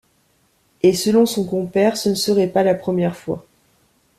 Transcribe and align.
Et, 0.81 0.93
selon 0.93 1.27
son 1.27 1.45
compère, 1.45 1.95
ce 1.95 2.09
ne 2.09 2.15
serait 2.15 2.47
pas 2.47 2.63
la 2.63 2.73
première 2.73 3.15
fois... 3.15 3.45